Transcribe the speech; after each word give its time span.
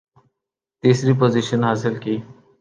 تیسری 0.83 1.13
پوزیشن 1.19 1.61
حاصل 1.67 1.95
کی 2.03 2.15